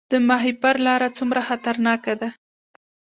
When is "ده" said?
2.21-2.29